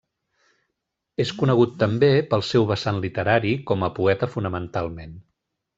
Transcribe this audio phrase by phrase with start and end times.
[1.25, 5.19] És conegut també pel seu vessant literari, com a poeta fonamentalment.